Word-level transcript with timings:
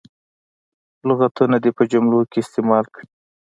لغتونه 1.07 1.55
دې 1.63 1.71
په 1.77 1.83
جملو 1.91 2.19
کې 2.31 2.39
استعمال 2.43 2.85
کړي. 2.93 3.05